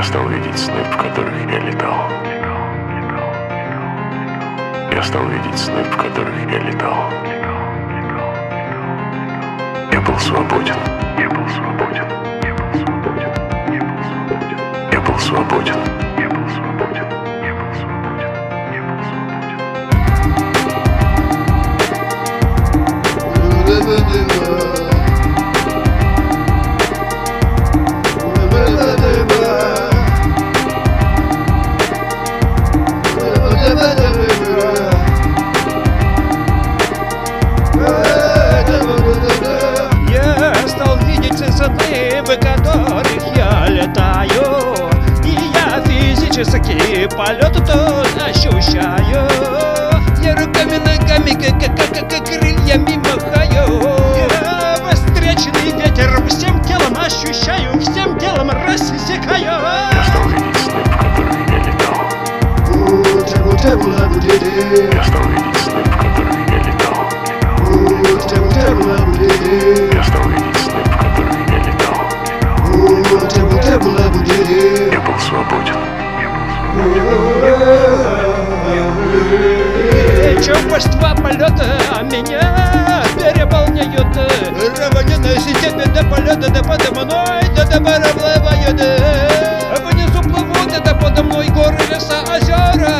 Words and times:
Я 0.00 0.04
стал 0.04 0.26
видеть 0.28 0.58
сны, 0.58 0.82
в 0.82 0.96
которых 0.96 1.34
я 1.52 1.58
летал. 1.58 2.08
Я 4.94 5.02
стал 5.02 5.26
видеть 5.26 5.58
сны, 5.58 5.82
в 5.84 5.94
которых 5.94 6.34
я 6.50 6.58
летал. 6.58 7.10
Я 9.92 10.00
был 10.00 10.18
свободен. 10.18 10.76
Я 11.18 11.28
был 11.28 11.46
свободен. 11.50 12.09
Физически 46.44 47.06
полет 47.16 47.52
тут 47.52 47.68
ощущаю. 48.22 49.28
Я 50.22 50.34
руками, 50.36 50.76
ногами, 50.78 51.32
как, 51.32 51.60
как, 51.60 51.76
как, 51.76 52.10
как 52.10 52.24
крыльями 52.24 52.96
махаю. 52.96 53.82
Я 54.16 54.94
встречный 54.94 55.72
ветер 55.72 56.26
всем 56.28 56.62
телом 56.64 56.96
ощущаю 56.96 57.78
Всем 57.80 58.18
телом 58.18 58.50
рассекаю. 58.50 59.42
Я 59.42 60.04
стал 60.08 60.28
видеть 60.28 60.56
сны, 60.56 60.82
в 60.84 60.90
которых 60.96 61.48
я 61.48 61.58
летал. 61.58 61.96
Я 64.94 65.04
стал 65.04 65.29
Чувства 80.42 81.14
полета 81.22 81.66
меня 82.02 83.04
переполняют. 83.16 84.16
Равнина 84.78 85.38
системе 85.38 85.84
до 85.86 86.02
полета, 86.04 86.50
да 86.50 86.62
подо 86.62 86.90
мной, 86.92 87.42
до 87.54 87.66
плавают 88.14 88.80
Внизу 89.84 90.22
плывут, 90.22 90.82
да 90.82 90.94
подо 90.94 91.22
мной 91.22 91.48
горы, 91.48 91.78
леса, 91.90 92.22
озера, 92.22 92.99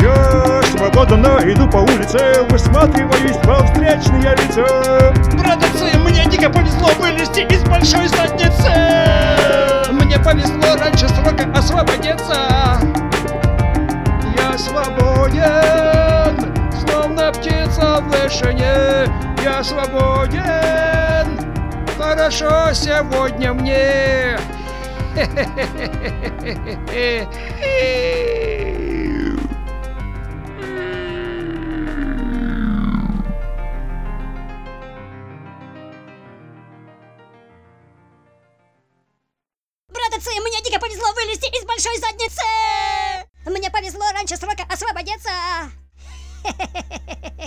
Я 0.00 0.62
свободно 0.76 1.38
иду 1.44 1.68
по 1.68 1.78
улице, 1.78 2.42
высматриваюсь 2.50 3.36
во 3.44 3.64
встречные 3.64 4.34
лица. 4.36 5.12
Братцы, 5.34 5.98
мне 5.98 6.24
дико 6.26 6.48
повезло 6.50 6.88
вылезти 6.98 7.40
из 7.40 7.62
большой 7.64 8.08
задницы. 8.08 8.72
Мне 9.92 10.18
повезло 10.18 10.76
раньше 10.78 11.08
срока 11.08 11.50
освободиться. 11.54 12.80
Я 14.36 14.56
свободен, 14.56 16.36
словно 16.86 17.32
птица 17.32 18.00
в 18.00 18.08
вышине. 18.08 19.12
Я 19.42 19.62
свободен, 19.62 21.38
хорошо 21.98 22.72
сегодня 22.72 23.52
мне. 23.52 24.38
Братцы, 39.88 40.30
мне 40.40 40.60
дико 40.62 40.78
повезло 40.78 41.12
вылезти 41.14 41.46
из 41.56 41.64
большой 41.64 41.98
задницы! 41.98 42.42
Мне 43.46 43.70
повезло 43.70 44.04
раньше 44.12 44.36
срока 44.36 44.64
освободиться! 44.70 45.30